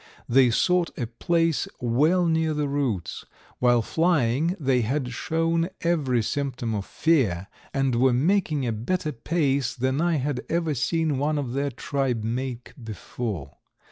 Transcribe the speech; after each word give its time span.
They 0.27 0.49
sought 0.49 0.89
a 0.97 1.05
place 1.05 1.67
well 1.79 2.25
near 2.25 2.55
the 2.55 2.67
roots. 2.67 3.23
While 3.59 3.83
flying 3.83 4.55
they 4.59 4.81
had 4.81 5.13
shown 5.13 5.69
every 5.81 6.23
symptom 6.23 6.73
of 6.73 6.87
fear 6.87 7.45
and 7.71 7.93
were 7.93 8.11
making 8.11 8.65
a 8.65 8.71
better 8.71 9.11
pace 9.11 9.75
than 9.75 10.01
I 10.01 10.15
had 10.15 10.43
ever 10.49 10.73
seen 10.73 11.19
one 11.19 11.37
of 11.37 11.53
their 11.53 11.69
tribe 11.69 12.23
make 12.23 12.73
before. 12.83 13.57